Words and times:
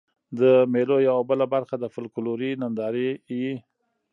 د 0.39 0.41
مېلو 0.73 0.97
یوه 1.09 1.23
بله 1.29 1.45
برخه 1.53 1.75
د 1.79 1.85
فکلوري 1.95 2.51
نندارې 2.61 3.09
يي. 3.41 3.53